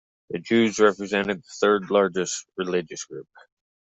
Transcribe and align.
The 0.31 0.39
Jews 0.39 0.79
represented 0.79 1.37
the 1.43 1.51
third 1.61 1.91
largest 1.91 2.47
religious 2.57 3.03
group. 3.03 3.29